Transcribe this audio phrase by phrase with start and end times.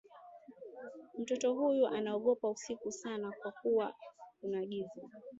[1.17, 3.93] Mtoto huyu anaogopa usiku sana kwa kuwa
[4.41, 5.09] kuna giza.